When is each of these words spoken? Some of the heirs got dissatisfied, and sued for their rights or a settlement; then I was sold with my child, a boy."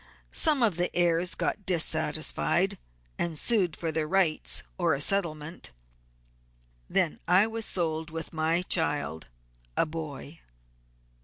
Some 0.33 0.63
of 0.63 0.77
the 0.77 0.89
heirs 0.95 1.35
got 1.35 1.63
dissatisfied, 1.63 2.79
and 3.19 3.37
sued 3.37 3.75
for 3.77 3.91
their 3.91 4.07
rights 4.07 4.63
or 4.79 4.95
a 4.95 4.99
settlement; 4.99 5.69
then 6.89 7.19
I 7.27 7.45
was 7.45 7.67
sold 7.67 8.09
with 8.09 8.33
my 8.33 8.63
child, 8.63 9.27
a 9.77 9.85
boy." 9.85 10.39